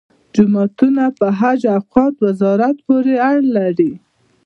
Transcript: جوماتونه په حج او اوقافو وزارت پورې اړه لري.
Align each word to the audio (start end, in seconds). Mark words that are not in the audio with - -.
جوماتونه 0.35 1.03
په 1.19 1.27
حج 1.39 1.61
او 1.67 1.73
اوقافو 1.77 2.21
وزارت 2.27 2.77
پورې 2.85 3.13
اړه 3.29 3.43
لري. 3.57 3.91